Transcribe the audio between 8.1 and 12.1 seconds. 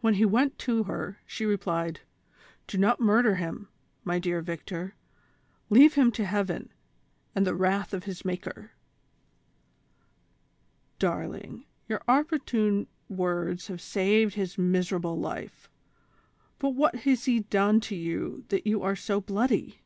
Maker." "Darling, your